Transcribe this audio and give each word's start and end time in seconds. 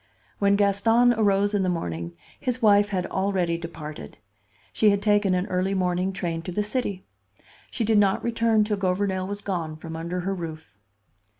When 0.39 0.55
Gaston 0.55 1.13
arose 1.13 1.53
in 1.53 1.61
the 1.61 1.69
morning, 1.69 2.13
his 2.39 2.59
wife 2.59 2.89
had 2.89 3.05
already 3.05 3.55
departed. 3.55 4.17
She 4.73 4.89
had 4.89 4.99
taken 4.99 5.35
an 5.35 5.45
early 5.45 5.75
morning 5.75 6.11
train 6.11 6.41
to 6.41 6.51
the 6.51 6.63
city. 6.63 7.03
She 7.69 7.83
did 7.85 7.99
not 7.99 8.23
return 8.23 8.63
till 8.63 8.77
Gouvernail 8.77 9.27
was 9.27 9.41
gone 9.43 9.75
from 9.75 9.95
under 9.95 10.21
her 10.21 10.33
roof. 10.33 10.75